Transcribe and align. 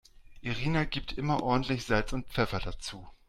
Irina 0.41 0.85
gibt 0.85 1.13
immer 1.13 1.43
ordentlich 1.43 1.83
Salz 1.85 2.11
und 2.11 2.25
Pfeffer 2.27 2.57
dazu. 2.57 3.07